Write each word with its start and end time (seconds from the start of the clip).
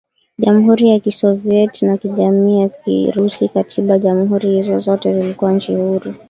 Jamhuri 0.37 0.89
ya 0.89 0.99
Kisovyiet 0.99 1.81
ya 1.83 1.97
Kijamii 1.97 2.61
ya 2.61 2.69
KirusiKikatiba 2.69 3.97
jamhuri 3.99 4.51
hizo 4.51 4.79
zote 4.79 5.13
zilikuwa 5.13 5.51
nchi 5.53 5.75
huru 5.75 6.13